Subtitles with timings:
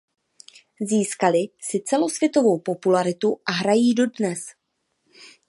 [0.81, 4.39] Získaly si celosvětovou popularitu a hrají se dodnes.